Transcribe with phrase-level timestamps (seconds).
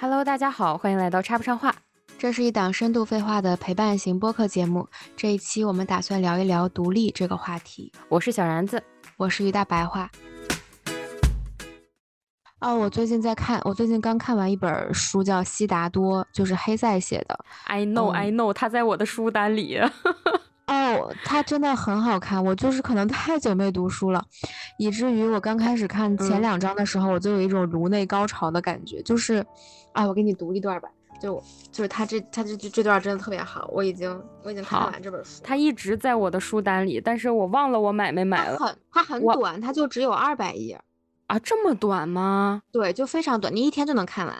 [0.00, 1.74] Hello，大家好，欢迎来到插不上话。
[2.18, 4.86] 这是一档深度废话的陪伴型播客节目。
[5.16, 7.92] 这一期我们打算聊一聊独立这个话题。
[8.08, 8.82] 我是小然子，
[9.16, 10.10] 我是于大白话。
[12.60, 17.38] 哦，我最近在看，我最近刚看完一本书，叫《悉达多》，就是黑塞写的。
[17.66, 19.78] I know, I know，他在我的书单里。
[20.66, 22.42] 哦，它真的很好看。
[22.42, 24.24] 我就是可能太久没读书了，
[24.78, 29.02] 以至于我刚开始看前两章的时候，我就有一种颅内高潮的感觉。
[29.02, 29.44] 就是，
[29.94, 30.88] 哎，我给你读一段吧。
[31.20, 35.40] 就就是他这他这这段真的特别好，我已经我已经看完这本书。
[35.42, 38.58] 他一直在我的书单里，但是我忘了我买没买了。
[38.58, 40.78] 很，它很短，它就只有二百页。
[41.28, 42.62] 啊，这么短吗？
[42.70, 44.36] 对，就非常短，你一天就能看完。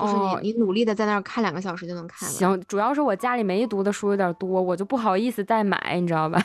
[0.00, 2.38] 就是你，你努力的在那儿看两个小时就能看完。
[2.38, 6.40] 行，主要是我家里没读的书有点多，我就不好意思再买，你知道吧？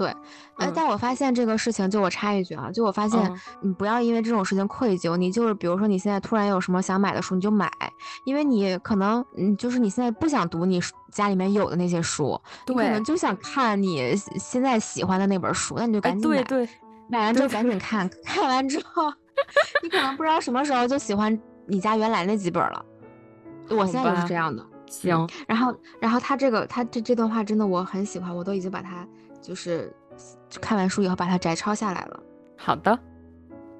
[0.00, 0.08] 对，
[0.56, 3.20] 哎，但我发现这个事情，就我插一句啊，就我发现
[3.60, 7.70] 你不要因为这种事情愧疚，你就是比如说你现在突然有什么想买的书，你就买，
[8.24, 10.80] 因为你可能嗯，就是你现在不想读你
[11.12, 16.68] 家里面有的那些书，你，可能就想看你现在喜欢的那本书，那你就赶紧买，对对，
[17.10, 19.12] 买完之后赶紧看， 看完之后
[19.82, 21.38] 你可能不知道什么时候就喜欢。
[21.66, 22.84] 你家原来那几本了，
[23.68, 24.64] 我现在就是这样的。
[24.88, 29.06] 行，然后，然后他这个，他这这段话真的我很喜欢，我都已经把它
[29.40, 29.92] 就是
[30.60, 32.22] 看完书以后把它摘抄下来了。
[32.56, 32.98] 好的，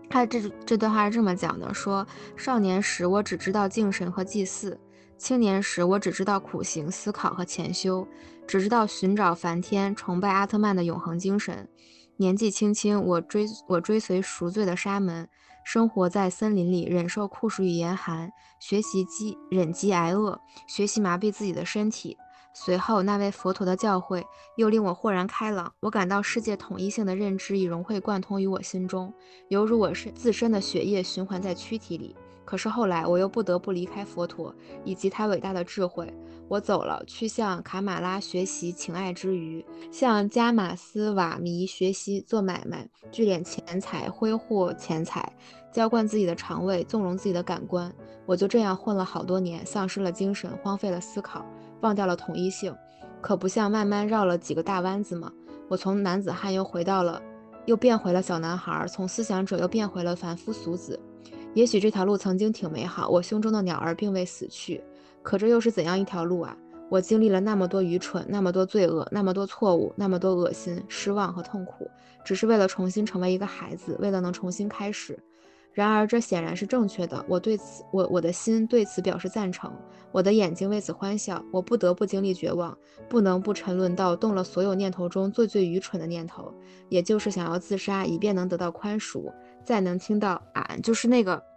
[0.09, 4.79] 他这这段话是这么讲的：说少年时我只知道敬神和祭祀，
[5.19, 8.07] 青年时我只知道苦行、思考和潜修，
[8.47, 11.69] 只知道寻找梵天，崇拜阿特曼的永恒精神。
[12.17, 15.29] 年纪轻轻，我追我追随赎罪的沙门。
[15.63, 22.17] 生活在森林里，忍受酷暑与严寒，学习饥忍饥挨饿，学习麻痹自己的身体。
[22.53, 24.23] 随后，那位佛陀的教诲
[24.57, 25.73] 又令我豁然开朗。
[25.81, 29.13] 我感到世界统一性的认知已融会贯通于我心中，
[29.49, 32.15] 犹如我是自身的血液循环在躯体里。
[32.45, 34.53] 可是后来，我又不得不离开佛陀
[34.85, 36.13] 以及他伟大的智慧。
[36.49, 45.33] 我走了，去向卡马拉学习情爱之余，向加马斯瓦弥学习做买卖，聚敛钱财，挥霍钱财，
[45.73, 47.95] 浇灌自己的肠胃，纵容自己的感官。
[48.27, 51.47] 我就这样混了好多年，丧失了精神，荒废了思考，
[51.81, 52.75] 忘掉了统一性。
[53.21, 55.31] 可不像慢慢绕了几个大弯子吗？
[55.69, 57.21] 我从男子汉又回到了，
[57.67, 60.99] 又变回了小男孩，从思想者又变回了凡夫俗子。
[61.55, 64.83] 也许这条路曾经挺美好，我胸中的鸟儿并未死去。
[65.23, 66.57] 可这又是怎样一条路啊！
[66.89, 71.89] 我经历了那么多愚蠢，那么多罪恶，那么多错误，那么多恶心、失望和痛苦，
[72.25, 75.17] 只是为了重新成为一个孩子，为了能重新开始。
[75.73, 79.73] 然而这显然是正确的，我对此，我我的心对此表示赞成，
[80.13, 81.43] 我的眼睛为此欢笑。
[81.53, 82.77] 我不得不经历绝望，
[83.09, 86.53] 不能不沉沦到动了所有念头中最最愚蠢的念头，
[86.89, 89.33] 也就是想要自杀，以便能得到宽恕，
[89.65, 91.50] 再能听到俺，就是那个。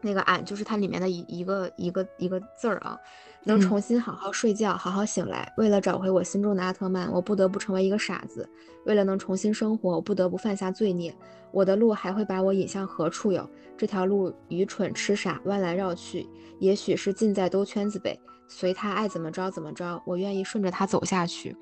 [0.00, 2.98] 那个俺就是它里面的一一个一个一个字儿啊，
[3.44, 5.52] 能重新好好睡觉，好好醒来。
[5.56, 8.44] 为了找回我心中的阿特曼，我不得不成为一个傻子；
[8.84, 11.14] 为了能重新生活，我不得不犯下罪孽。
[11.50, 13.48] 我的路还会把我引向何处哟？
[13.76, 16.28] 这条路愚蠢痴傻，弯来绕去，
[16.60, 18.18] 也许是尽在兜圈子呗。
[18.48, 21.56] 随他爱怎么着怎么着，我愿意顺着他走下去。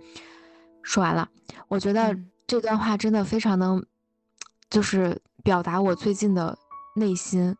[0.82, 1.28] 说完了，
[1.68, 2.16] 我觉得
[2.46, 3.84] 这段话真的非常能，
[4.68, 6.58] 就是表达我最近的
[6.94, 7.56] 内心。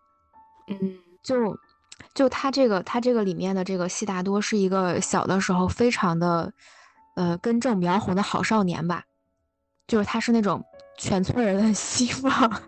[0.69, 1.57] 嗯，就
[2.15, 6.53] 就他这个他这个里面的这个悉达多是一个小的时候非常的
[7.15, 9.05] 呃根正苗红的好少年吧，
[9.87, 10.65] 就是他是那种
[10.99, 12.63] 全村人的 希望。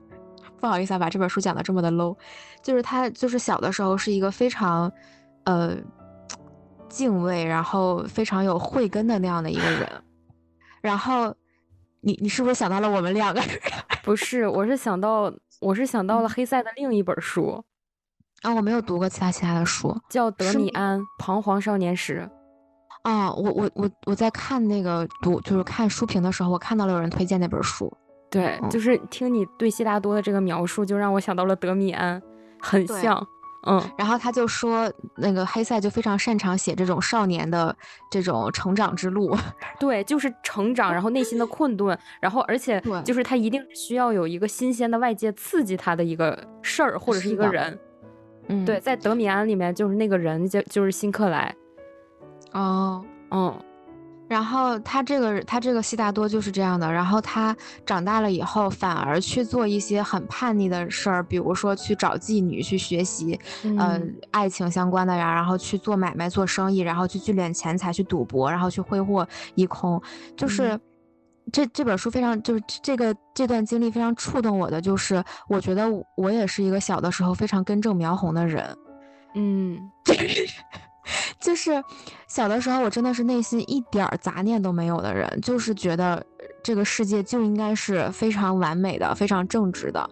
[0.60, 2.16] 不好意思啊，把这本书讲的这么的 low，
[2.64, 4.92] 就是他就是小的时候是一个非常
[5.44, 5.76] 呃
[6.88, 9.88] 敬畏，然后非常有慧根的那样的一个人。
[10.80, 11.32] 然后
[12.00, 13.50] 你你是不是想到了我们两个人？
[14.02, 17.64] 不是，我是想到我是想到了黑塞的另一本书。
[18.42, 22.28] 啊，我没有读过其他其他的书，叫《德米安：彷徨少年时》。
[23.02, 27.92] 啊，我我我我在看那个读，就是看书评的时候，我看到了有人推荐那本书。
[28.30, 32.20] 对，就是听你对悉达多的这个描述，就让我想到了德米安，
[32.60, 33.26] 很像。
[33.66, 37.74] 嗯，然后他就说，那个黑塞就非常擅长写这种少年的
[38.10, 39.36] 这种成长之路。
[39.80, 47.76] 对，就是成长，然后内心的困顿，然后而且就是他一定需要有一个新鲜的外界刺激他的一个事儿或者是一个人。
[48.48, 51.54] 嗯，对，在德米安里面就是那个人就就是辛克莱，
[52.52, 53.54] 哦，嗯，
[54.26, 57.56] 然后他这个他这个悉达多就是这样的，然后他
[57.86, 70.00] 长大了以后反而去做一些很叛逆的事儿，比如说去找妓女去学习，嗯，爱情相关的呀，然后去做买卖做生意，然后去聚敛钱财去赌博，然后去挥霍一空，
[70.36, 70.80] 就是。
[71.52, 75.86] 这这本书非常就是这个这段经历非常触动我的，就是我觉得
[76.16, 78.76] 我也是一个小的时候非常根正苗红的人，
[79.34, 79.78] 嗯，
[81.40, 81.82] 就是
[82.26, 86.24] 小的时候，我真的是内心一点杂念都没有的人，就是觉得
[86.62, 90.10] 这个世界就应该是非常完美的、非常正直的、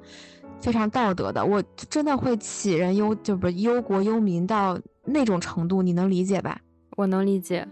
[0.60, 1.44] 非常道德的。
[1.44, 6.58] 我真的会杞人忧，就不是忧国忧民到那种程度，你能理解吧？
[6.96, 7.68] 我能理解。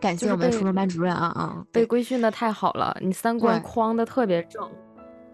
[0.00, 1.64] 感谢我们初中班主任啊啊！
[1.72, 4.68] 被规训的太好了，你三观框的特别正。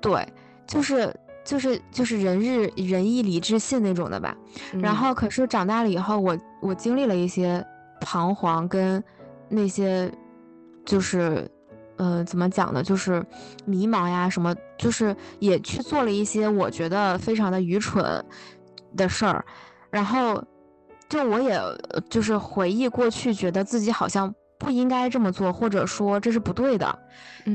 [0.01, 0.27] 对，
[0.67, 1.15] 就是
[1.45, 4.37] 就是就是仁日仁义礼智信那种的吧。
[4.81, 7.65] 然后可是长大了以后，我我经历了一些
[8.01, 9.03] 彷徨跟
[9.49, 10.11] 那些
[10.85, 11.51] 就是
[11.97, 12.83] 呃怎么讲呢？
[12.83, 13.25] 就是
[13.65, 18.25] 迷茫呀什么，就是也去做了一些我觉得非常的愚蠢
[18.97, 19.45] 的事儿。
[19.91, 20.43] 然后
[21.09, 21.59] 就我也
[22.11, 24.35] 就是回忆过去，觉得自己好像。
[24.59, 26.99] 不应该这么做，或者说这是不对的。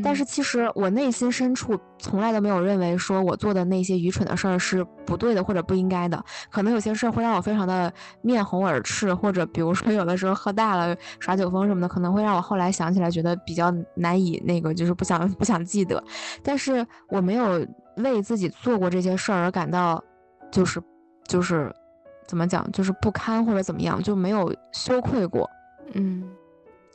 [0.03, 6.23] 但是其实我内心深处从来都没有认为说我做的那些愚蠢的事儿是不对的或者不应该的。
[6.51, 7.91] 可能有些事儿会让我非常的
[8.21, 16.03] 面红耳赤，或者比如说有的时候喝大了耍酒疯什么的，可能会让我后来想起来觉得比较难以那个，就是不想不想记得。
[16.43, 17.65] 但是我没有
[17.95, 20.03] 为自己做过这些事儿而感到
[20.51, 20.79] 就是
[21.27, 21.73] 就是
[22.27, 25.49] 怎么讲，就是不堪或者怎么样，就没有羞愧过。
[25.93, 26.23] 嗯。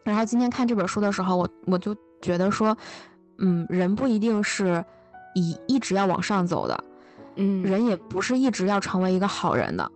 [0.05, 2.77] 然后今天看这本书的时候，我我就觉得说，
[3.39, 4.85] 嗯，人不一定是
[5.35, 6.85] 以一直要往上走的，
[7.37, 9.91] 嗯，人也不是一直要成为一个好人的，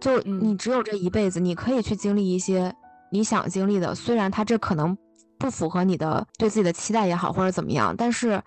[0.00, 2.72] 就你只有这一辈子，你可以去经历一些
[3.10, 4.96] 你想经历的，虽然他这可能
[5.38, 8.40] 不符合你的对自己的期待也好，或者怎么样，但是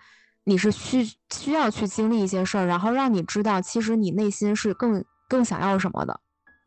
[0.45, 6.19] 你是需需要去经历一些事儿，然后让你知道，其实你内心是更更想要什么的，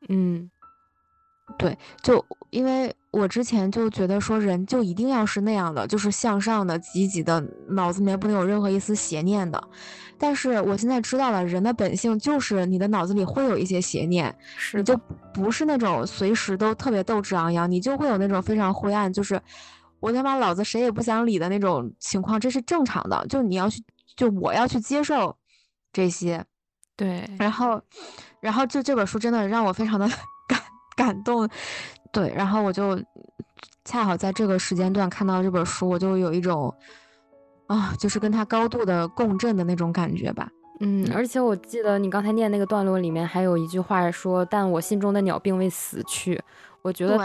[0.08, 0.50] 嗯。
[1.56, 9.62] 对，就因为我之前就觉得说人就一定要是那样的，就是向上的、积极的，脑子里面不能有任何一丝邪念的。
[10.18, 14.34] 但是我现在知道了，人的本性就是你的脑子里会有一些邪念，
[14.74, 14.96] 你就
[15.32, 19.40] 不是那种随时都特别斗志昂扬，你就会有那种非常灰暗，就是
[20.00, 23.26] 我他妈老子谁也不想理的那种情况，这是正常的。
[23.28, 23.82] 就你要去，
[24.16, 25.36] 就我要去接受
[25.92, 26.44] 这些。
[26.96, 27.80] 对，然后，
[28.40, 30.08] 然后就这本书真的让我非常的。
[30.98, 31.48] 感动，
[32.10, 33.00] 对，然后我就
[33.84, 36.74] 恰好在这个时间段看到这本书，我就有一种
[37.68, 40.48] 啊，就是跟他高度的共振的那种感觉吧。
[40.80, 46.40] 嗯，而且我记得你刚才念那个段落里面还有一句话说：“但我心中的鸟并未死去。”
[46.82, 47.16] 我觉得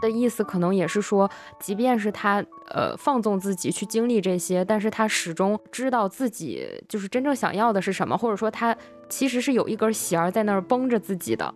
[0.00, 1.30] 的意思可能也是说，
[1.60, 8.76] 即便是他呃放纵自己去经历这些，但是他始终知道自己就是真正想要的是什么，或者说他
[9.08, 11.54] 其实是有一根弦在那儿绷着自己的。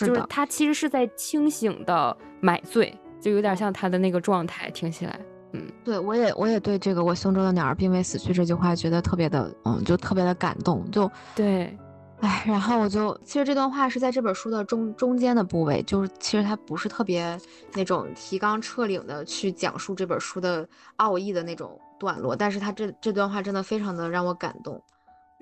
[0.00, 5.20] 就是他其实是在清醒的买醉，就有点像他的那个状态，听起来，
[5.52, 11.76] 嗯，对我也我也对这个我胸中的鸟儿并未死去这句话觉得特别的，嗯，就特别的感动，就对，
[12.20, 17.36] 哎，然后我就其实这段话是在这本书的中中间的部位，就是其实它不是特别
[17.74, 24.80] 那种提纲挈领的去讲述这本书的奥义的那种段落，但是它这这段话真的非常的让我感动，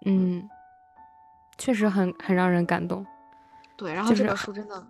[0.07, 0.49] 嗯，
[1.59, 3.05] 确实很很让人感动。
[3.81, 4.87] 对，然后这本书真的，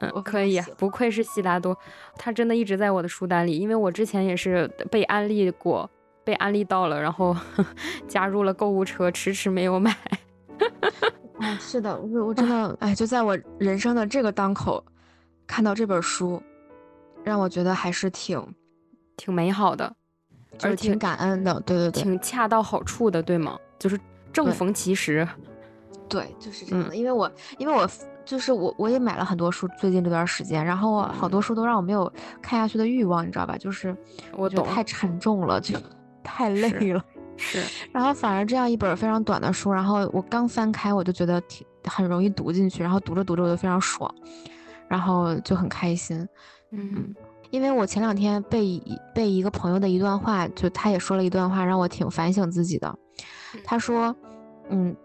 [0.00, 1.76] 嗯，可以，不愧是悉达多，
[2.16, 5.88] 他真的一直在我的书单里，因为我之前也是被安利过，
[6.24, 7.36] 被安利到了，然后
[8.08, 9.94] 加入了购物车，迟迟没有买。
[11.40, 14.82] 啊，是的，我我真的， 哎，就在我人生的这个当口，
[15.46, 16.42] 看到这本书，
[17.22, 18.42] 让我觉得还是挺
[19.18, 19.94] 挺美好的，
[20.62, 23.58] 而且挺感恩的，对对对，挺恰到好处的，对吗？
[23.78, 24.00] 就是
[24.32, 25.28] 正逢其时。
[26.08, 27.86] 对，就是这样的，因为我因为我。
[28.24, 32.10] 就是我，我也买了很多书，最近这段时间，然后好多书都让我没有
[32.40, 33.56] 看下去的欲望，你知道吧？
[33.58, 33.96] 就是
[34.36, 35.78] 我觉得太沉重了，就
[36.22, 37.04] 太累了。
[37.36, 37.62] 是。
[37.92, 44.12] 然后反而这样一本非常短的书，然后我刚翻开，我就觉得挺很容易读进去，然后读着读着我就非常爽，
[44.88, 46.26] 然后就很开心。
[46.70, 47.14] 嗯。
[47.50, 48.82] 因为我前两天被
[49.14, 52.98] 被一个朋友的一段话，就他也说了一段话，让我挺反省自己的。
[53.64, 54.14] 他说，
[54.70, 54.96] 嗯。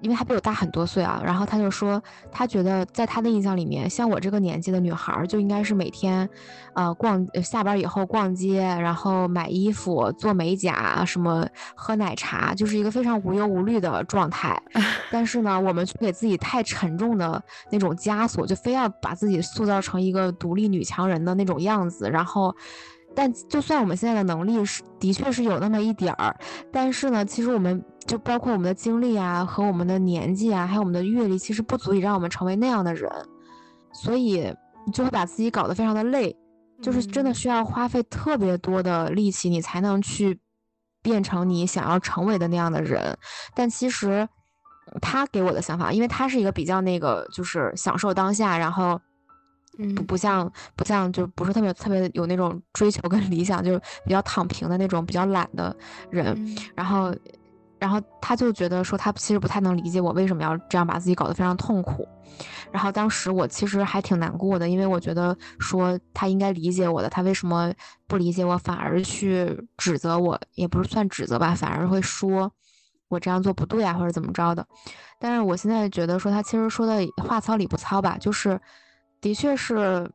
[0.00, 6.28] 因为他比我大很多岁啊，然后他就说，他觉得在他的印象里面，像我这个年纪的女孩就应该是每天，
[6.74, 14.60] 呃，逛下班以后逛街，然后买衣服、做美甲，什么喝奶茶，就是一个非常无忧无虑的状态。
[15.10, 22.54] 但是呢，我们却给自己太沉重的那种枷锁，就非要把自己塑造成一个独立女强人的那种样子，然后。
[23.16, 26.36] 但就算我们现在的能力是的确是有那么一点儿，
[26.70, 33.12] 但是呢，其实我们就包括我们的经历啊，和我们的年纪啊，还有我们的阅历，其实不足以让我们成为那样的人，
[33.92, 34.50] 所以
[34.86, 36.34] 你就会把自己搞得非常的累，
[36.80, 40.40] 就是真的需要花费特别多的力气，你才能去
[41.02, 43.14] 变成你想要成为的那样的人。
[43.54, 44.26] 但其实，
[45.02, 48.98] 他给我的想法，因为他是一个比较那个，就是享受当下，然后
[49.94, 55.76] 不不像不像就不是特别特别有那种追求跟理想，就是比较躺平的那种比较懒的
[56.10, 57.14] 人，然后。
[57.78, 62.06] 然后他就觉得说，他其实不太能理解我为什么要这样把自己搞得非常痛苦。
[62.70, 67.72] 然后当时我其实还挺难过的，因为我觉得说他应该理解我的，他为什么
[68.06, 72.52] 不理解我，反而去指责我，也不是算指责吧，反而会说
[73.08, 74.66] 我这样做不对啊，或者怎么着的。
[75.18, 78.60] 但是我现在觉得说，他其实说的话糙理不糙吧，就是
[79.20, 80.08] 的确是，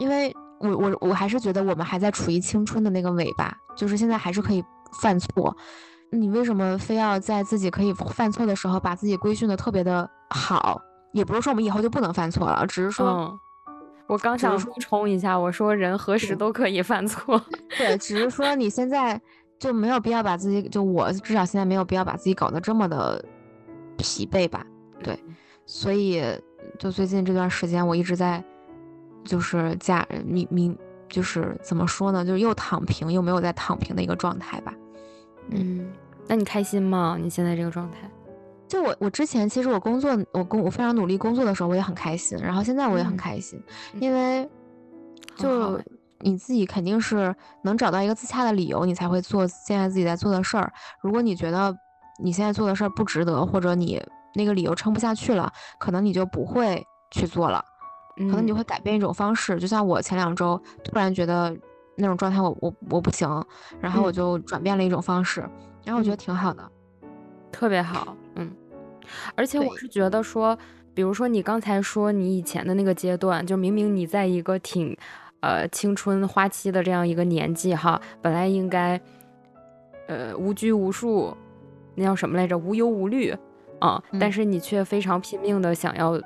[0.00, 4.62] 因为我我我还是觉得我们还在处于青春的那个尾巴，就是现在还是可以
[5.00, 5.56] 犯错。
[6.12, 10.80] 你为什么非要在自己可以犯错的时候把自己规训的特别的好？
[11.12, 13.38] 也不是说我们以后就不能犯错了，只是说，
[14.06, 17.38] 我刚想补充一下，我说人何时都可以犯错。
[17.76, 19.20] 对，只是说你现在
[19.58, 23.22] 就没有必要把自己，就我至少现在没有必要把自己搞得这么的
[23.96, 24.64] 疲惫吧？
[25.02, 25.18] 对，
[25.66, 26.22] 所以
[26.78, 28.42] 就最近这段时间，我一直在
[29.24, 30.76] 就是假明明
[31.08, 32.24] 就是怎么说呢？
[32.24, 34.74] 就是又躺平又没有在躺平的一个状态吧。
[35.50, 35.90] 嗯。
[36.32, 37.18] 那你开心吗？
[37.20, 38.10] 你现在这个状态？
[38.66, 42.38] 就我，我之前其实我工作，我工我非常努力工作的时候，我也很开心。
[42.38, 43.62] 然后现在我也很开心，
[44.00, 44.48] 因为
[45.36, 45.78] 就
[46.20, 50.72] 你自己肯定是能找到一个自洽的理由，你才会做现在自己在做的事儿。
[51.02, 51.76] 如果你觉得
[52.24, 54.02] 你现在做的事儿不值得，或者你
[54.34, 57.62] 那个理由撑不下去了，可能你就不会去做了，
[58.16, 59.58] 可能你会改变一种方式。
[59.58, 61.54] 就像我前两周突然觉得
[61.98, 63.28] 那种状态我我我不行，
[63.82, 65.46] 然后我就转变了一种方式。
[65.84, 66.62] 然后我觉得挺好的，
[67.50, 68.50] 特别好，嗯，
[69.34, 70.56] 而且我是觉得说，
[70.94, 74.96] 比如说你刚才说你以前的那个阶段，就明明你在一个挺，
[75.40, 79.00] 呃，青春花期的这样一个年纪哈，本来应该，
[80.06, 81.36] 呃，无拘无束，
[81.96, 82.56] 那叫什么来着？
[82.56, 83.34] 无忧无虑
[83.80, 86.20] 啊，但是你却非常拼命的想要，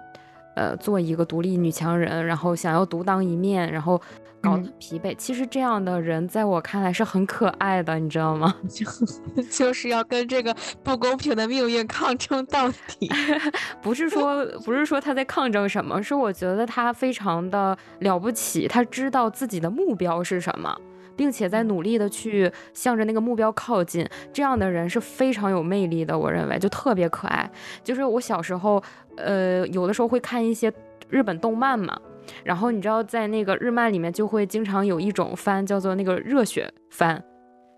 [0.54, 4.00] 呃，做一个独立女强人，然后想要独当一面，然后。
[4.46, 8.54] 搞得疲惫，其实这样的人在我看来是很可爱的，你知道吗？
[8.68, 8.86] 就
[9.50, 13.10] 就是要跟这个不公平的命运抗争到底。
[13.82, 20.74] 不是说 不是说他在抗争什么，是我觉得他非常的了不起，他知道自己的目标是什么，
[21.16, 24.06] 并且在努力的去向着那个目标靠近。
[24.32, 27.50] 这样的人是非常有魅力的，我认为就特别可爱。
[27.82, 28.82] 就是我小时候，
[29.16, 30.72] 呃，有的时候会看一些
[31.08, 31.98] 日本动漫嘛。
[32.44, 37.22] 然后你知道，在那个日漫里面就会经常有一种番叫做那个热血番，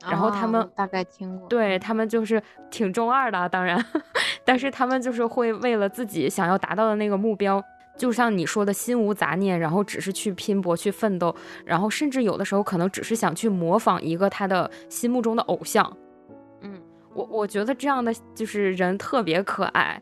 [0.08, 3.82] 然后他们大概听过，对他们就是挺中二的，当然，
[4.44, 7.62] 但是他们就是会为了自己想要达到的那个目标，
[7.96, 15.96] 就像你说的心无杂念，然后只是去拼搏去奋斗，然后甚至有的时候可能只是想去模仿一个他的心目中的偶像，
[16.62, 16.80] 嗯，
[17.14, 20.00] 我我觉得这样的就是人特别可爱。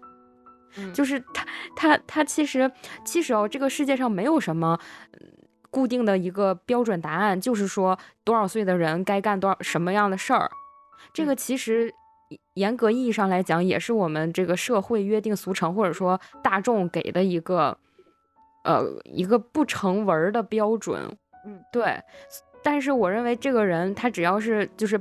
[0.93, 2.71] 就是他，他，他其实，
[3.05, 4.79] 其实哦，这个世界上没有什么
[5.71, 10.51] 固定的一个标准答案，就是说多少岁的人该干多少什么样的事儿。
[11.13, 11.93] 这个其实
[12.55, 17.77] 严格意义上来讲，也是我们这个社会约定俗成，或者说大众给的一个
[18.65, 21.17] 呃一个不成文的标准。
[21.47, 22.01] 嗯，对。
[22.63, 25.01] 但是我认为这个人他只要是就是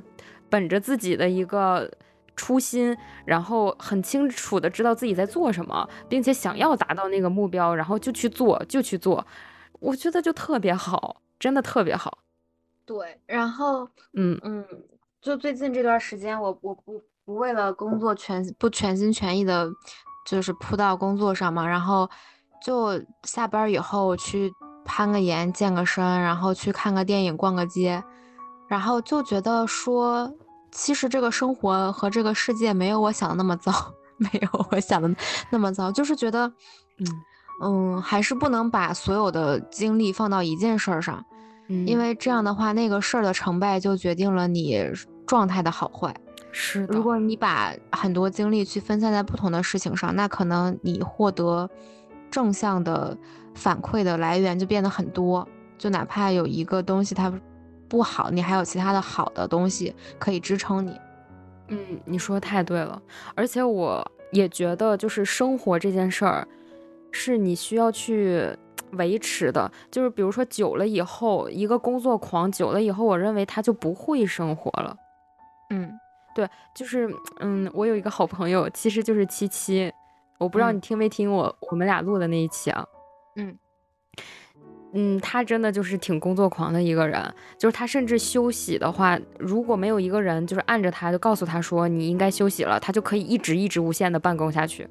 [0.50, 1.92] 本着自己的一个。
[2.36, 9.26] 初心，然后很清楚的知道自己在做什么，并且想要达到那个目标，然后就去做，就去做，
[9.80, 12.20] 我觉得就特别好，真的特别好。
[12.86, 14.66] 对，然后，嗯嗯，
[15.22, 19.70] 就最近这段时间，我我不不为了工作全不全心全意的，
[20.28, 22.10] 就是扑到工作上嘛，然后
[22.62, 24.52] 就下班以后去
[24.84, 28.04] 攀个岩、健个身，然后去看个电影、逛个街，
[28.68, 30.32] 然后就觉得说。
[30.78, 33.72] 其实这个生活和这个世界没有我想的那么糟，
[34.20, 35.10] 没有我想的
[35.50, 36.46] 那么糟，就是觉得，
[37.00, 37.08] 嗯
[37.64, 41.24] 嗯，还是不能把所有的精力放到一件事儿上，
[41.70, 44.92] 嗯因为这样的话，那个事儿的成败就决定了你
[45.26, 46.14] 状态的好坏。
[46.52, 51.70] 是，如果你把很多精力去分散在不同的事情上，那可能你获得
[52.30, 53.18] 正向的
[53.54, 57.32] 反馈的来源就变得很多，就哪怕有一个东西它。
[57.88, 61.00] 不好，你还有其他的好的东西可以支撑你。
[61.70, 63.02] 嗯，你说的太对了，
[63.34, 66.48] 而且我也觉得，就是生活这件事儿，
[67.12, 68.48] 是你需要去
[68.92, 69.72] 维持的。
[69.90, 74.96] 就是比如说，久了以后，一个工作狂久了以后，我认为他就不会生活了。
[75.72, 75.92] 嗯，
[76.36, 79.92] 对，就是嗯，我有一个好朋友，其实就是七七，
[80.38, 82.86] 我不知道你听没听我我们俩录的那一期啊。
[83.38, 83.58] 嗯。
[84.98, 87.22] 嗯，他真的就是挺工作狂的一个人，
[87.58, 94.88] 就是他甚至休息的话，如果没有一个人就是按着他，就告诉他说你应该休息了，他就可以一直一直无限的办公下去。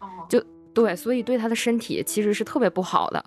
[0.00, 0.42] 哦，就
[0.74, 3.24] 对，所以对他的身体其实是特别不好的。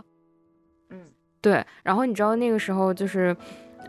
[0.90, 1.00] 嗯，
[1.40, 1.66] 对。
[1.82, 3.34] 然后你知道那个时候就是，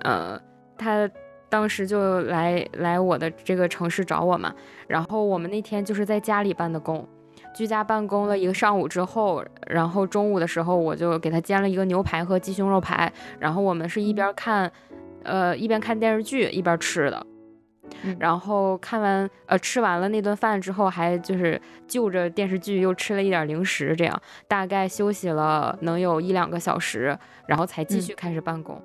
[0.02, 0.40] 呃，
[0.78, 1.11] 他
[1.49, 4.54] 当时就来来我的这个城市找我嘛，
[4.87, 7.04] 然后我们那天就是在家里办的工。
[7.54, 14.71] 居家办公了一个上午之后，然后中午的时候我就给他煎了一个牛排和鸡胸肉排，然后我们是一边看，
[15.25, 17.26] 呃，一边看电视剧一边吃的，
[18.19, 28.80] 然后看完呃吃完了那顿饭之后，还就是就着电视剧又吃了一点零食，这样大概休息了能有一两个小时，然后才继续开始办公。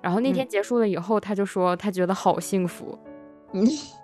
[0.00, 2.98] 然后那天结束了以后，他就说他觉得好幸福。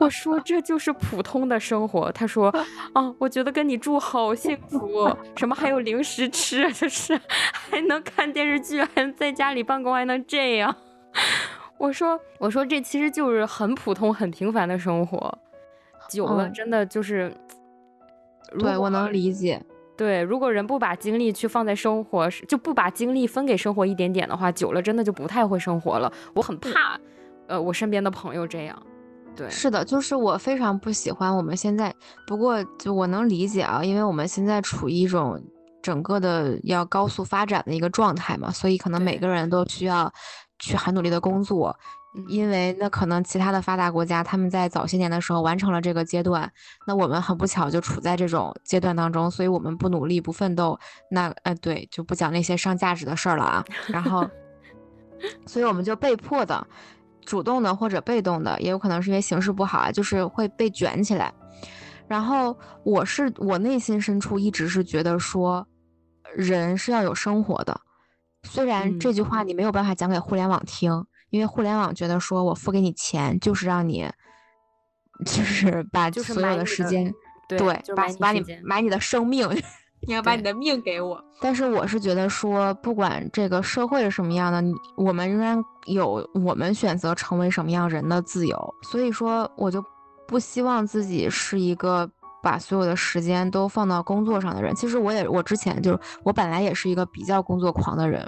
[0.00, 2.10] 我说这就是普通的生活。
[2.12, 2.48] 他说
[2.92, 7.20] 啊，我觉得跟你住好幸福，什么还有零食吃，就是
[7.52, 10.74] 还能看电视剧，还能在家里办公，还能这样。
[11.78, 15.38] 我说我说这其实就是很普通、很平凡的生活，
[16.08, 17.32] 久了真的就是。
[18.60, 19.60] 对我能理解。
[19.96, 26.12] 对，如果人不把精力去放在生活，就不把精力分给生活一点点的话，久了真的就不太会生活了。
[26.32, 26.98] 我很怕，
[27.48, 28.80] 呃，我身边的朋友这样。
[29.36, 31.94] 对，是的，就是我非常不喜欢我们现在。
[32.26, 35.40] 不过就我能理解啊，因为我们现在处于一种
[35.82, 40.12] 整个的要高速发展的一个状态嘛，所以可能每个人都需要
[40.58, 41.76] 去很努力的工作。
[42.28, 46.50] 因为那可能其他的发达国家他们在早些年的时候完成了这个阶段，
[46.86, 50.78] 那我们很不巧就处在这种阶段当中，所以我们不努力不奋斗，
[51.10, 53.62] 那呃对，就不讲那些上价值的事儿了啊。
[53.88, 54.26] 然后，
[55.46, 56.66] 所以我们就被迫的。
[57.26, 61.30] 主动的或者被动的，也有可能是因为形势不好啊，就是会被卷起来。
[62.08, 65.66] 然后我是我内心深处一直是觉得说，
[66.34, 67.78] 人是要有生活的。
[68.44, 74.08] 虽然这句话你没有办法讲给互联网听，因为互联网觉得说我付给你钱就是让你，
[75.24, 77.12] 就是把所有的时间，
[77.48, 77.58] 对，
[77.96, 79.48] 把把你买你的生命。
[80.06, 88.74] 你要把你的命给我，但是我是觉得说，不管这个社会是什么样的，你我们仍然有我们选择成为什么样人的自由。
[88.84, 89.84] 所以说，我就
[90.28, 92.08] 不希望自己是一个
[92.40, 94.72] 把所有的时间都放到工作上的人。
[94.76, 98.24] 其实我也，我之前就是我本来也是一个比较工作狂的人，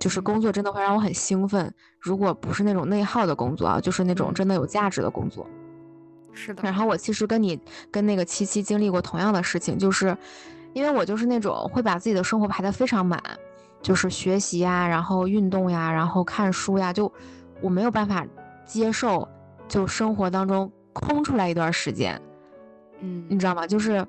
[0.00, 1.72] 就是工作真的会让我很兴奋。
[2.00, 5.46] 如果不是那种内耗的工作啊，就是那种真的有价值的工作。
[6.32, 6.64] 是的。
[6.64, 7.60] 然后我其实跟你
[7.92, 10.16] 跟那个七七经历过同样的事情，就是。
[10.74, 13.20] 因为我就是那种会把自己的生活排得非常满，
[13.82, 17.12] 就是学习呀，然后运动呀，然后看书呀，就
[17.60, 18.26] 我没有办法
[18.64, 19.28] 接受，
[19.68, 22.20] 就生活当中空出来一段时间，
[23.00, 23.66] 嗯，你知道吗？
[23.66, 24.06] 就是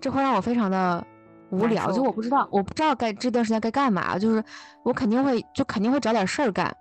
[0.00, 1.04] 这会让我非常的
[1.50, 4.42] 无聊，就我不知道，我不知道该这段时间该干嘛，就是
[4.82, 6.74] 我肯定会就肯定会找点事儿干，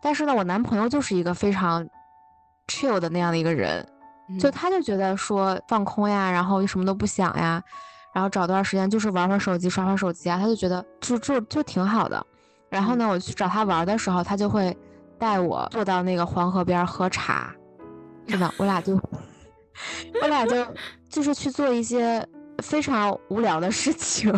[0.00, 1.86] 但是呢，我男朋友就是一个非常
[2.68, 3.86] chill 的那样的一个人，
[4.38, 7.62] 就他就觉得说放空呀，然后什么都不想呀。
[8.16, 12.26] 然后找段时间就是玩会手机，刷刷手机啊，他就觉得就就就挺好的。
[12.70, 14.74] 然后呢，我去找他玩的时候，他就会
[15.18, 17.54] 带我坐到那个黄河边喝茶，
[18.26, 18.50] 真的？
[18.56, 18.98] 我俩就
[20.22, 20.66] 我俩就
[21.10, 22.26] 就是去做一些
[22.62, 24.32] 非常无聊的事情，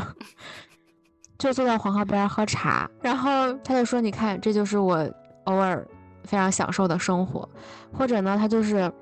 [1.38, 2.91] 就坐在黄河边喝茶。
[3.01, 5.09] 然后他就说：“你看，这就是我
[5.45, 5.87] 偶尔
[6.25, 7.49] 非常享受的生活。”
[7.97, 8.93] 或者呢，他就是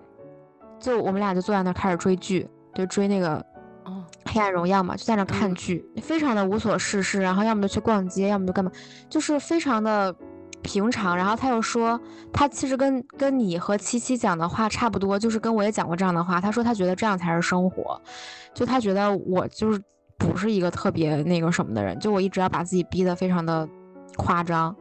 [0.78, 3.42] 就我们俩就坐在那开始追剧，就追那个。
[4.36, 8.70] 黑暗荣耀嘛，就在那看剧，非常的无所事事，然后要么就去逛街，要么就干嘛，
[9.08, 10.14] 就是非常的
[10.62, 11.16] 平常。
[11.16, 11.98] 然后他又说，
[12.34, 16.38] 他其实跟跟你和七七讲的话差不多，就是跟我也讲过这样的话。
[16.38, 17.98] 他说他觉得这样才是生活，
[18.52, 19.80] 就他觉得我就是
[20.18, 23.66] 不是一个特别那个什么的人，就我一直要把自己逼得非常的
[24.18, 24.76] 夸张。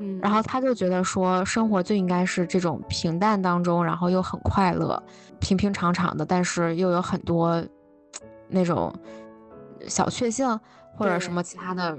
[0.00, 5.00] 嗯，然后他就觉得说，生活就应该是这种平淡当中，然后又很快乐，
[5.38, 7.64] 平平常常的，但是又有很多。
[8.48, 8.92] 那种
[9.86, 10.58] 小确幸，
[10.96, 11.96] 或者什么其他的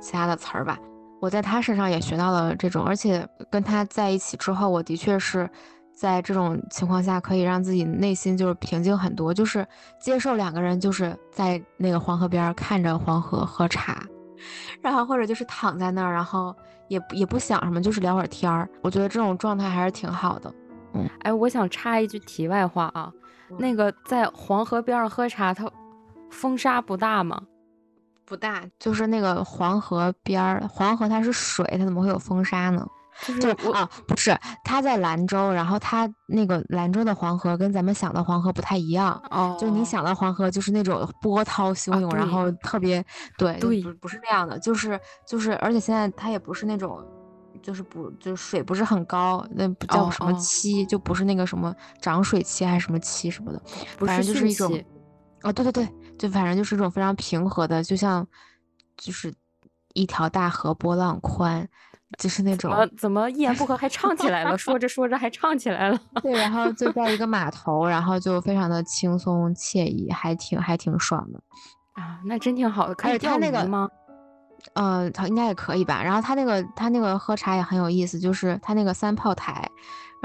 [0.00, 0.78] 其他的词儿吧，
[1.20, 5.48] 我在他身上也学到了这种，而且跟他在一起之后，我的确是
[5.94, 9.66] 在这种情况下可以让自己内心就是平静很多，就是
[9.98, 14.02] 接受两个人就是在那个黄河边看着黄河喝茶，
[14.82, 16.54] 然后或者就是躺在那儿，然后
[16.88, 18.68] 也也不想什么，就是聊会儿天儿。
[18.82, 20.52] 我觉得这种状态还是挺好的。
[20.92, 23.10] 嗯，哎，我想插一句题外话啊，
[23.58, 25.68] 那个在黄河边上喝茶，他。
[26.30, 27.40] 风沙不大吗？
[28.24, 32.84] 不大，就是那个黄河边儿，黄河它是水，它怎么会有风沙呢？
[33.24, 39.22] 就是啊，不是它在兰州，然后它那个兰州的黄河跟咱们想的黄河不太一样。
[39.30, 43.02] 哦，就你想的黄河就是那种波涛汹涌，然后特别
[43.38, 47.02] 对，对，不不是那样的，就是就是，而且现在它也不是那种，
[47.62, 53.62] 就是不就是水不是很高，那不叫什么期，就不是那个什么涨水期还是什么期什么的，
[53.98, 54.78] 反正就是一种。
[55.42, 58.26] 哦，对对对，就反正就是一种非常平和的，就像
[58.96, 59.32] 就是
[59.94, 61.68] 一条大河波浪宽。
[62.18, 65.98] 就是那种怎么一言不合还唱起来了，说着说着还唱起来了。
[66.22, 71.40] 对，然后就在一个码头，然后就非常的轻松惬意，还挺还挺爽的
[71.94, 72.94] 啊，那真挺好的。
[72.94, 73.88] 可以钓鱼吗？
[74.74, 76.00] 呃，他应该也可以吧。
[76.00, 79.68] 然后他那个他那个喝茶也很有意思，就是他那个三炮台，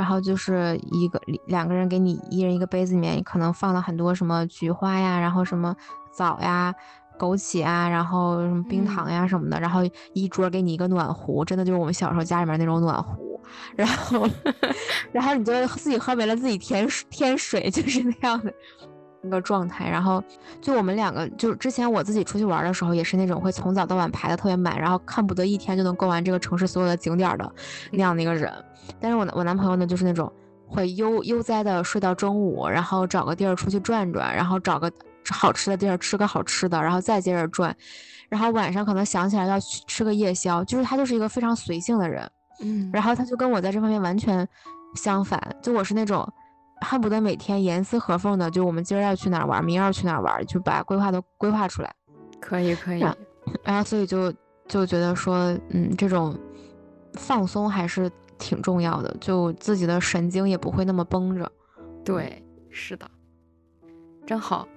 [0.02, 5.76] 然后就是一个两个人给你一人一个杯子里面可能放了很多什么菊花呀，然后什么
[6.12, 6.74] 枣呀。
[7.20, 9.82] 枸杞啊，然后什么冰糖呀什么的，然后
[10.14, 13.40] 一桌给你一个暖壶，真的就是我们小时候家里面那种暖壶，
[13.76, 14.28] 然后，
[15.14, 18.52] 然后你就自己喝没了自己添添水，就是那样的
[19.22, 19.90] 一个状态。
[19.90, 20.24] 然后
[20.62, 27.52] 就我们两个，就之前我自己出去玩的时候，也是那种会从早到晚排的特别满，然后看不得一天就能逛完这个城市所有的景点的
[27.92, 28.52] 那样的一个人。
[29.00, 30.32] 但是我我男朋友呢，就是那种
[30.68, 34.92] 会悠悠哉的睡到中午，然后找个地儿出去转转，然后找个。
[35.30, 37.74] 好吃的地儿吃个好吃的，然后再接着转，
[38.28, 42.28] 然后晚上可能想起来要去吃个夜宵，就是他就是一个非常随性的人，
[42.60, 44.46] 嗯，然后他就跟我在这方面完全
[44.96, 46.28] 相反，就我是那种
[46.82, 51.96] 恨不得每天严丝合缝的，就我们今儿要去哪儿玩，明儿要去哪儿玩，就把规划都规划出来，
[52.40, 53.00] 可以可以，
[53.64, 54.34] 然后所以就
[54.68, 56.38] 就觉得说，嗯，这种
[57.14, 61.50] 放松还是挺重要的，就自己的神经也不会那么绷着，
[62.04, 63.10] 对，是的，
[64.26, 64.68] 真好。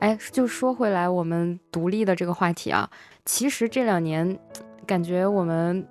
[0.00, 2.90] 哎，就说回来，我们独立的这个话题啊，
[3.24, 4.38] 其实这两年，
[4.86, 5.86] 感觉我们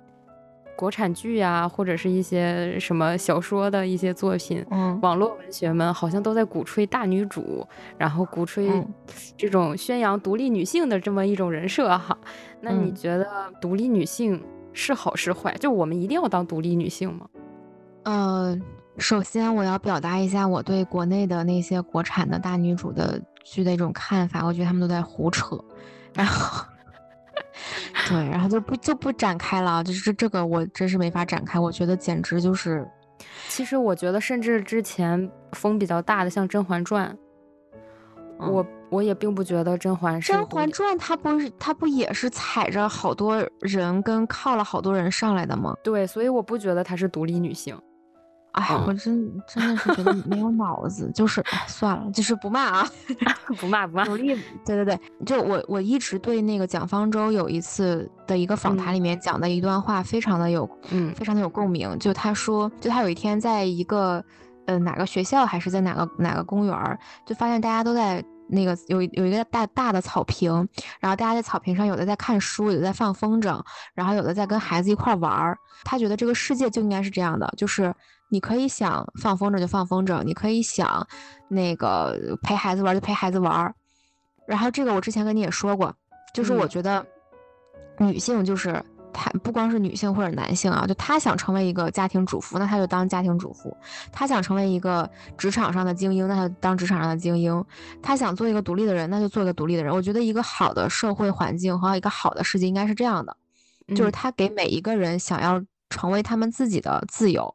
[0.76, 8.70] 国产剧呀，或者是一些什么小说的一些作品，嗯，网络文学们好像都在鼓吹大女主，然后鼓吹
[9.36, 12.16] 这种宣扬独立女性的这么一种人设哈。
[12.60, 13.26] 那你觉得
[13.60, 15.54] 独立女性是好是坏？
[15.54, 17.26] 就我们一定要当独立女性吗？
[18.04, 18.58] 呃，
[18.98, 23.22] 首先我要表达一下我对国内的那些国产的大女主的。
[23.46, 25.62] 剧的一种看法，我觉得他们都在胡扯，
[26.14, 26.64] 然后，
[28.08, 32.86] 对，然后就不就不展开了，就是这个我真是没法展开，我觉得简直就是，
[33.48, 37.16] 其实我觉得甚至之前风比较大的像《甄嬛传》，
[38.50, 45.74] 我我也并不觉得甄嬛是《甄嬛传》，它不是它不也是踩着好多人跟靠了好多人上来的吗？
[45.82, 47.78] 对，所以我不觉得她是独立女性。
[48.54, 52.88] 哎，我真真的是觉得没有脑子，就是算了，就是不骂啊，
[53.58, 54.04] 不骂不骂。
[54.04, 61.98] 努力，对对对，就我我一直对那个蒋方舟有一次的一个访谈里面讲的一段话，非常的有，嗯，非常的有共鸣。
[61.98, 64.24] 就他说，就他有一天在一个，
[64.66, 70.52] 呃，哪个学校还是在哪个哪个公园，就发现大家都在那个有有一个大大的草坪，
[71.00, 73.60] 然后大家在草坪上有的在看书，有的在放风筝，
[73.94, 75.58] 然后有的在跟孩子一块玩儿。
[75.82, 77.92] 他觉得这个世界就应该是这样的，就是。
[78.34, 81.06] 你可以想放风筝就放风筝，你可以想
[81.46, 83.72] 那个陪孩子玩就陪孩子玩。
[84.44, 85.94] 然后这个我之前跟你也说过，
[86.34, 87.06] 就是我觉得
[87.96, 93.70] 女性就是她不光是女性或者男性啊，就她想成为一个家庭主妇，那她就当家庭主妇；
[94.10, 97.62] 她想成为一个职场上的精英，那就当职场上的精英；
[98.02, 99.94] 她想做一个独立的人，那就做一个独立的人。
[99.94, 103.36] 我觉得一个好的社会环境和一个好的世界应该是这样的，
[103.94, 107.54] 就是他给每一个人想要成为他们自己的自由。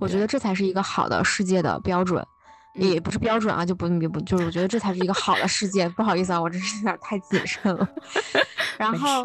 [0.00, 2.26] 我觉得这才是一个好的世界的标准，
[2.74, 5.88] 也不是标准啊，就不不就是我觉得这才是一个好的世界。
[5.90, 7.88] 不好意思啊，我真是有点太谨慎了。
[8.78, 9.22] 然后，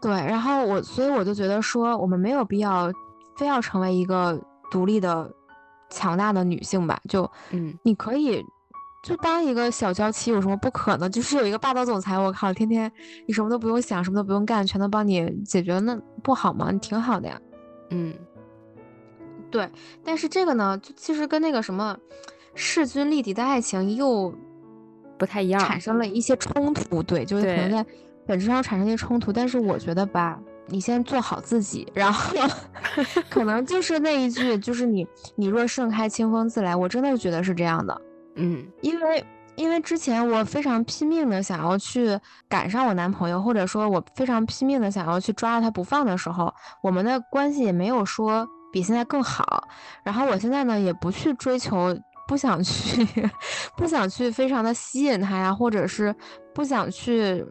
[0.00, 2.92] 对，然后我所以我就觉得说，我们没有必要
[3.36, 5.30] 非要成为一个独立的、
[5.88, 7.00] 强大的女性吧？
[7.08, 8.44] 就，嗯，你可以
[9.04, 11.10] 就当一个小娇妻，有什么不可能？
[11.10, 12.90] 就是有一个霸道总裁，我靠，天天
[13.28, 16.70] 你什么都不用想，什么都不用干，全都帮你解决，那不好吗？
[16.72, 17.40] 你挺好的呀，
[17.90, 18.12] 嗯。
[19.50, 19.68] 对，
[20.04, 21.96] 但是这个呢，就其实跟那个什么
[22.54, 24.32] 势均力敌的爱情又
[25.18, 27.02] 不太一样，产生了一些冲突。
[27.02, 27.84] 对，就是可能在
[28.26, 29.32] 本质上产生一些冲突。
[29.32, 32.36] 但是我觉得吧，你先做好自己，然后
[33.28, 36.74] 可能就是那一句，就是你你若盛开，清风自来。
[36.76, 38.00] 我真的觉得是这样的。
[38.36, 39.24] 嗯，因为
[39.56, 48.48] 因为之前我非常拼命的想要去赶上我男朋友，或者说我非常拼命的想要去抓着他不放的时候，我们的关系也没有说。
[48.72, 49.66] 比现在更好，
[50.04, 51.96] 然后我现在呢也不去追求，
[52.28, 53.06] 不想去，
[53.76, 56.14] 不想去非常的吸引他呀，或者是
[56.54, 57.44] 不想去，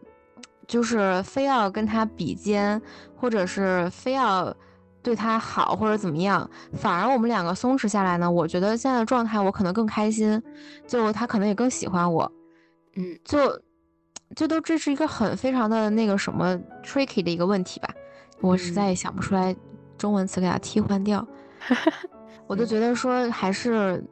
[0.66, 2.80] 就是非要跟他比肩，
[3.16, 4.54] 或者是非要
[5.02, 10.42] 对他好或者怎么样，反而我们两个松弛下来呢，我觉得现在的状态我可能更开心，
[10.86, 12.30] 就他可能也更喜欢我，
[12.96, 13.60] 嗯，就
[14.36, 17.88] 就都这是一个很非常的那个什么 tricky 的一个问题吧，
[18.40, 19.54] 我实在也想不出来
[20.00, 21.24] 中文词给它替换掉，
[22.48, 24.02] 我就觉得说还是。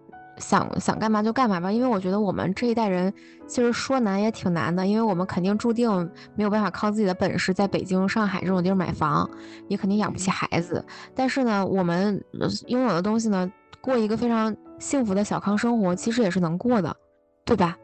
[0.41, 3.13] 想想干嘛就干嘛吧，因为我觉得我们这一代人
[3.49, 5.91] 其实说难也挺难的，因为我们肯定注定
[6.37, 9.29] 没有办法靠自己的本事在北京、上海这种地儿买房，
[9.67, 10.85] 也肯定养不起孩子。
[11.13, 12.23] 但是呢，我们
[12.69, 16.97] 拥有的东西呢，过一个非常幸福的小康生活，其实也是能过的，
[17.45, 17.77] 对吧？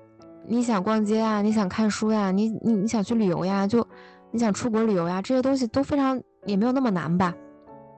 [0.46, 3.84] 你想逛街啊，你想看书呀，你你你想去旅游呀，就
[4.30, 7.34] 你想出国旅游呀，这些东西都非常也没有那么难吧？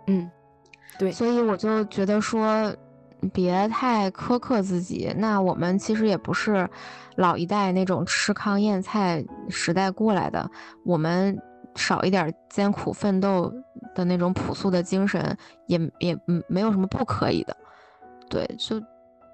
[0.06, 0.30] 嗯，
[0.98, 1.12] 对。
[1.12, 2.74] 所以我就觉得说。
[3.32, 5.12] 别太苛刻自己。
[5.16, 6.68] 那我们其实也不是
[7.16, 10.48] 老一代那种吃糠咽菜时代过来的，
[10.84, 11.36] 我们
[11.74, 13.50] 少一点艰苦奋斗
[13.94, 16.16] 的那种朴素的精神，也也
[16.46, 17.56] 没有什么不可以的。
[18.28, 18.80] 对，就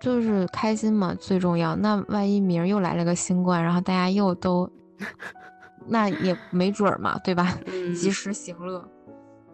[0.00, 1.74] 就是开心嘛，最重要。
[1.74, 4.70] 那万一明儿又来了个新冠，然后大家又都，
[5.86, 7.58] 那也没准儿嘛，对吧？
[8.00, 8.88] 及时行乐。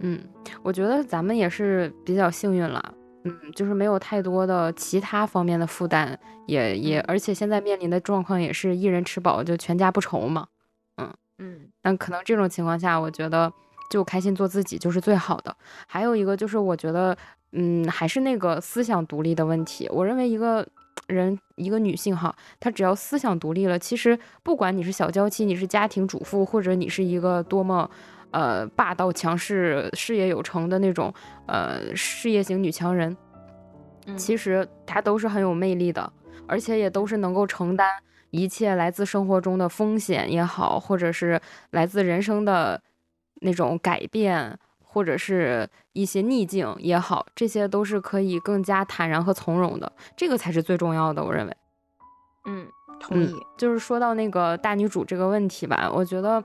[0.01, 0.21] 嗯，
[0.63, 2.95] 我觉得咱们也是比较幸运了。
[3.25, 10.47] 嗯，就是没有太多的其他方面的负担，也也，而且现在面临的状况也是一人吃饱就全家不愁嘛。
[10.97, 13.53] 嗯嗯，但可能这种情况下，我觉得
[13.91, 15.55] 就开心做自己就是最好的。
[15.89, 17.15] 还有一个就是，我觉得，
[17.53, 19.89] 嗯，还是那个思想独立的问题。
[19.91, 20.67] 我认为一个
[21.09, 27.91] 人，一个女性哈，她只要思想独立了，其实不管你是小娇妻，你是家庭主妇，或者你是一个多么。
[28.31, 31.13] 呃，霸道强势、事业有成的那种，
[31.47, 33.17] 呃，事业型女强人，
[34.19, 36.13] 其实她都是很有魅力的，
[36.47, 37.89] 而且也都是能够承担
[38.31, 42.79] 一切来自生活中的风险也好，或者是来自人生的
[43.41, 51.57] 那种改变，或者是一些逆境也好，这些都是可以更加坦然和从容的，这个才是最重要的，我认为。
[52.45, 52.67] 嗯，
[53.01, 53.35] 同意。
[53.57, 56.45] 就是说到那个大女主这个问题吧，我觉得。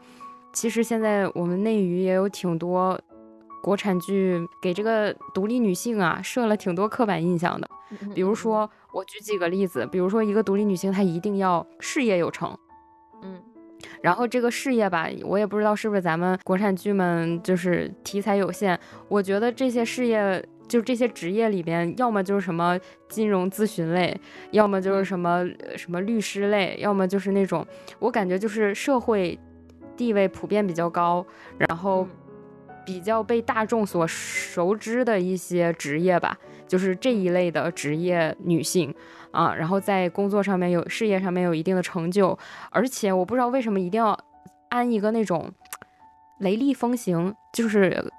[0.54, 3.00] 其实现在我们内娱也有挺多
[3.64, 7.68] 国产剧给这个独立女性啊设了挺多刻板印象的，
[8.14, 12.56] 比如说我举几个例子，比如说一个独立女性她一定要事业有成，
[13.24, 13.42] 嗯，
[14.02, 22.78] 然后这个事业吧，我也不知道是不是咱们国产剧们就是题材有限，我觉得这些事业就这些职业里边，要么就是什么
[23.10, 24.16] 金融咨询类，
[24.52, 25.44] 要么就是什么
[25.76, 27.66] 什么律师类，要么就是那种
[27.98, 29.40] 我感觉就是社会。
[29.96, 31.26] 地位普遍比较高，
[31.58, 32.08] 然后
[32.86, 38.94] 比较被大众所熟知的一些职业吧，就是这一类的职业女性
[39.32, 42.38] 啊，然后在工作上面有事业上面有一定的成就，
[42.72, 44.18] 而且我不知道为什么一定要
[44.70, 45.52] 安一个那种
[46.40, 48.12] 雷厉风行，就是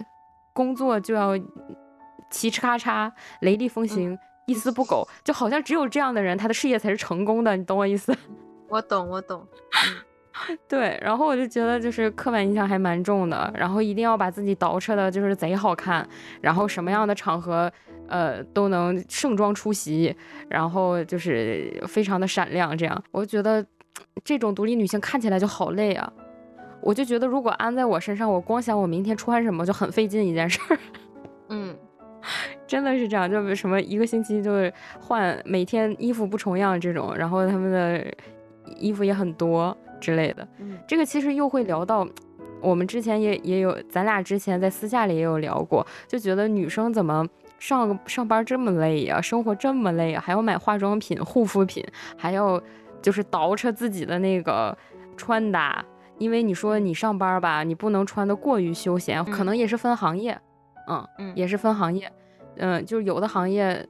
[0.53, 1.45] 工作就要嘁
[2.31, 8.17] 哧咔嚓雷厉风行，一丝不苟，就好像只有这样的人，他的事业才是成功的，你懂我意思？
[8.69, 9.47] 我懂，我懂。
[10.67, 16.07] 对，然后我就觉得就是刻板印象还蛮重的，然后一定要把自己捯饬的就是贼好看，
[16.41, 17.71] 然后什么样的场合，
[18.09, 20.15] 呃，都能盛装出席，
[20.49, 23.65] 然后就是非常的闪亮，这样，我觉得
[24.25, 26.13] 这种独立女性看起来就好累啊，
[26.83, 30.79] 我就觉得如果安在我身上，我光想我明天穿什么就很费劲一件事儿，
[31.51, 31.77] 嗯，
[32.67, 38.05] 真的是这样，就什么一个星期就是换每天衣服不重样这种，然后他们的
[38.81, 39.77] 衣服也很多。
[40.01, 40.47] 之类的，
[40.87, 42.07] 这个其实又会聊到，
[42.61, 47.27] 我们之前也也有，咱俩之前在私下里也有聊过，就觉得女生怎么
[47.59, 51.85] 上上班这么累呀，生活这么累啊，还要买化妆品、护肤品，
[52.17, 52.61] 还要
[53.01, 54.77] 就是捯饬自己的那个
[55.17, 55.85] 穿搭，
[56.19, 60.39] 因为你说你上班吧，你不能穿的过于休闲，可能也是分行业，
[60.89, 62.11] 嗯，也是分行业，
[62.57, 63.87] 嗯，就是有的行业。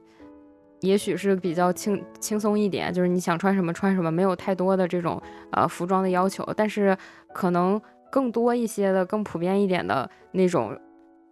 [0.85, 5.21] 也许是比较轻轻松一点，就是你想穿什么穿什么，没有太多的这种
[5.51, 6.47] 呃服装的要求。
[6.55, 6.95] 但是
[7.33, 10.79] 可能更多一些的、更普遍一点的那种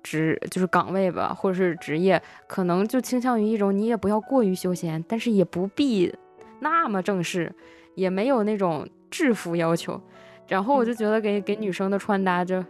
[0.01, 6.13] 职，就是岗位吧，或者是职业，可能就倾向于一种你也不要过于休闲，但是也不必
[6.59, 7.53] 那么正式，
[7.95, 10.01] 也没有那种制服要求。
[10.47, 12.63] 然后我就觉得给给女生的穿搭就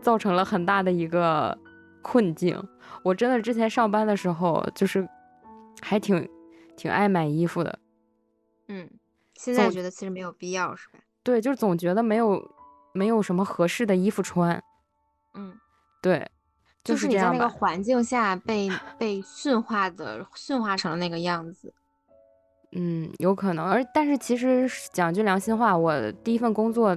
[0.00, 1.56] 造成了很大的一个
[2.00, 2.58] 困境。
[3.02, 5.06] 我真的之前上班的时候，就是
[5.80, 6.28] 还挺
[6.76, 7.78] 挺爱买衣服的，
[8.68, 8.88] 嗯，
[9.34, 10.98] 现在觉得其实没有必要，是吧？
[11.22, 12.50] 对，就是总觉得没有
[12.92, 14.62] 没有什么合适的衣服穿，
[15.34, 15.54] 嗯，
[16.00, 16.28] 对，
[16.84, 21.72] 就是你在那个环境下被被驯化的驯化成了那个样子，
[22.72, 23.64] 嗯，有可能。
[23.64, 26.96] 而但是其实讲句良心话，我第一份工作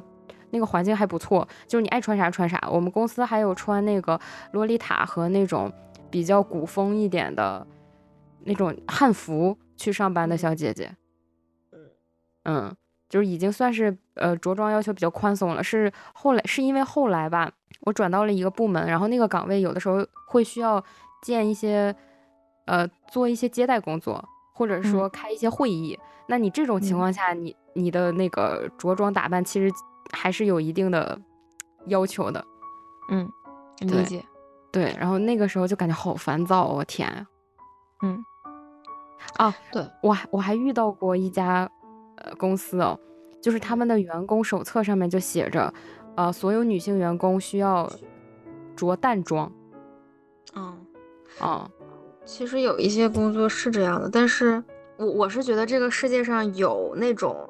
[0.52, 2.60] 那个环境还不错，就是你爱穿啥穿啥。
[2.72, 4.20] 我们公司还有穿那个
[4.52, 5.72] 洛丽塔和那种
[6.10, 7.66] 比较古风一点的
[8.44, 10.96] 那种汉服去上班的小姐姐。
[12.46, 12.76] 嗯，
[13.10, 15.64] 就是已经算是呃着装要求比较宽松了。
[15.64, 20.84] 是后来是因为后来吧，我转到了一个部门，然后那个岗位有的时候会需要
[21.22, 21.96] 见一些
[22.66, 24.24] 呃做一些接待工作，
[24.54, 26.00] 或者说开一些会议。
[26.28, 29.72] 那你这种情况下，你你的那个着装打扮其实
[30.12, 31.20] 还是有一定的
[31.88, 32.44] 要求的。
[33.12, 33.30] 嗯，
[33.80, 34.24] 理解。
[34.72, 37.28] 对，然后那个时候就感觉好烦躁，我天
[38.02, 38.24] 嗯。
[39.38, 41.70] 啊，对我还我还遇到过一家。
[42.22, 43.00] 呃，公司哦，
[43.42, 45.74] 就是他们的员工手册上面就写着，
[46.18, 47.90] 呃，所有女性员工需要
[48.76, 49.50] 着淡妆。
[50.54, 50.86] 嗯，
[51.40, 51.72] 啊，
[52.26, 54.62] 其实有一些工作是这样的，但是
[54.98, 57.50] 我我是觉得这个世界上有那种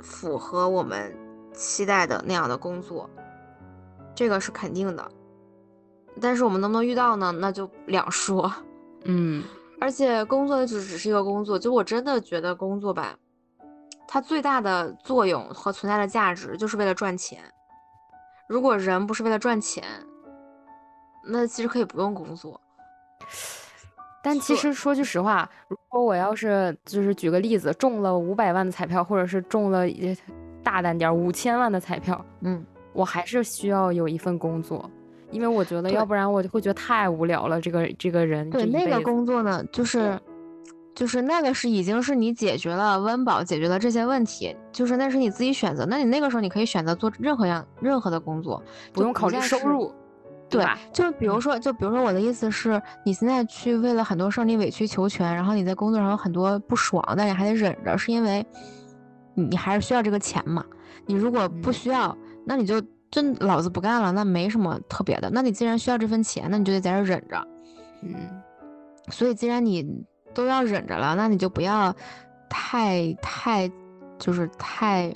[0.00, 1.12] 符合我们
[1.52, 3.10] 期待的那样的工作，
[4.14, 5.10] 这个是肯定的。
[6.20, 7.32] 但是我们能不能遇到呢？
[7.32, 8.52] 那就两说。
[9.02, 9.42] 嗯，
[9.80, 13.16] 而且工作就只是一个工作，就我真的觉得工作吧。
[14.06, 17.40] 它最大的作用和存在的价值就是为了赚钱。
[18.48, 19.84] 如果人不是为了赚钱，
[21.24, 22.58] 那其实可以不用工作。
[24.22, 29.84] 但其实说句实话，如果我要是就是举个例子，中了五百万的彩票，或者是中了
[30.62, 34.90] 大胆点五千万的彩票，嗯，我还是需要有一份工作，
[35.30, 37.60] 因为我觉得要不然我就会觉得太无聊了。
[37.60, 40.18] 这个这个人对那个工作呢，就是。
[40.94, 45.86] 就是那个是已经是你解决了温饱，解决了这些问题，就是那是你自己选择。
[45.86, 48.60] 那你那个时候你可以选择做任何样任何的工作，
[48.92, 49.94] 不用考虑收入，
[50.50, 58.44] 对就比如说，就比如说我的意思是，你现在去为了很多事儿你委曲求全，然后你在工作上有很多不爽，但你还得忍着，是因为
[59.34, 60.64] 你还是需要这个钱嘛。
[61.06, 65.30] 你如果不需要，那你就真老子不干了，那没什么特别的。
[65.32, 67.48] 那你既然需要这份钱，那你就得在这忍着。
[68.02, 68.14] 嗯，
[69.08, 70.04] 所以既然你。
[70.34, 71.92] 都要忍着了，那你就不要
[72.48, 73.68] 太太，
[74.18, 75.12] 就是太，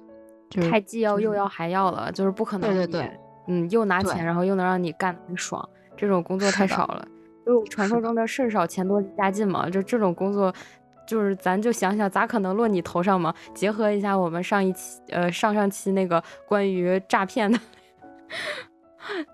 [0.50, 2.68] 就是太既要又要还要了，就是不可能。
[2.68, 3.10] 对对对，
[3.46, 7.06] 嗯，又拿钱，然后又能让你干很爽，这种工作太少了。
[7.46, 10.52] 就传说中的事少钱多离家近嘛，就这种工作，
[11.06, 13.32] 就是咱就想想咋可能落你头上嘛？
[13.54, 17.60] 结合一下我们上一期，呃，上上期那个关于诈骗的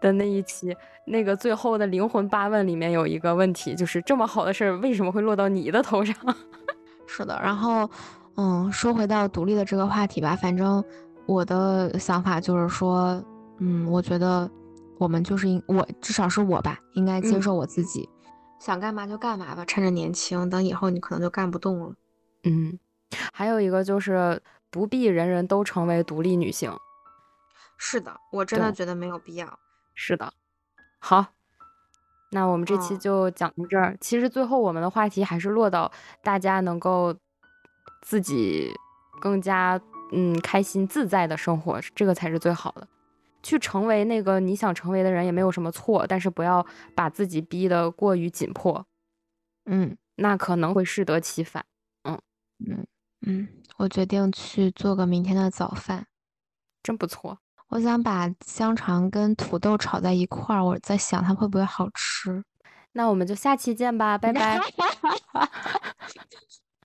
[0.00, 0.76] 的那一期。
[1.06, 6.14] 那个最后的灵魂八问里面有一个问题，就是这么好的事儿为什么会落到你的头上？
[7.06, 7.88] 是的，然后，
[8.36, 10.84] 嗯，说回到独立的这个话题吧，反正
[11.24, 13.24] 我的想法就是说，
[13.58, 14.50] 嗯，我觉得
[14.98, 18.06] 我们就是应我至少是我吧，应该接受我自己，
[18.60, 21.94] 想干嘛就干嘛吧，趁着年轻，等以后你可能就干不动了。
[22.44, 22.78] 嗯，
[23.32, 24.38] 还有一个就是
[24.70, 26.70] 不必人人都成为独立女性。
[27.78, 29.58] 是的，我真的觉得没有必要。
[29.94, 30.32] 是的。
[30.98, 31.24] 好，
[32.30, 33.96] 那我们这期就讲到这儿。
[34.00, 35.90] 其实最后我们的话题还是落到
[36.22, 37.16] 大家能够
[38.02, 38.70] 自己
[39.20, 39.80] 更加
[40.12, 42.86] 嗯开心自在的生活，这个才是最好的。
[43.42, 48.84] 去成为那个你想成为的人也没有什么错，但是不要把自己逼得过于紧迫。
[49.66, 51.64] 嗯，那可能会适得其反。
[52.02, 52.20] 嗯
[52.66, 52.86] 嗯
[53.24, 56.08] 嗯，我决定去做个明天的早饭，
[56.82, 57.38] 真不错。
[57.68, 62.42] 我想把香肠跟土豆炒在一块儿，我在想它会不会好吃。
[62.92, 64.58] 那我们就下期见吧， 拜拜。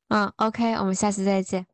[0.10, 1.66] 嗯，OK，我们下期再见。